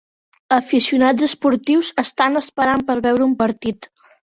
Aficionats 0.55 1.25
esportius 1.27 1.93
estan 2.05 2.41
esperant 2.41 2.85
per 2.91 2.99
veure 3.07 3.29
un 3.31 3.39
partit. 3.45 3.93